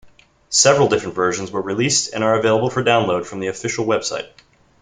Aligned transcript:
Several 0.49 0.87
different 0.87 1.13
versions 1.13 1.51
were 1.51 1.61
released 1.61 2.11
and 2.11 2.23
are 2.23 2.33
available 2.39 2.71
for 2.71 2.83
download 2.83 3.27
from 3.27 3.39
the 3.39 3.49
official 3.49 3.85
website. 3.85 4.27